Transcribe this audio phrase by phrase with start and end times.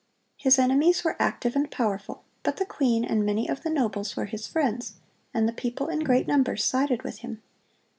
[0.35, 4.25] His enemies were active and powerful, but the queen and many of the nobles were
[4.25, 4.95] his friends,
[5.31, 7.43] and the people in great numbers sided with him.